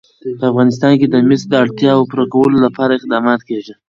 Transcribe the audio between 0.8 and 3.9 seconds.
کې د مس د اړتیاوو پوره کولو لپاره اقدامات کېږي.